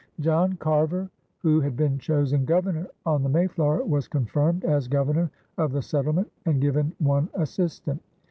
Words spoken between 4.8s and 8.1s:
governor of the settlement and given one assistant.